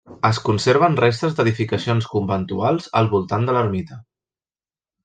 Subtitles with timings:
[0.27, 4.05] Es conserven restes d'edificacions conventuals al voltant de l'ermita.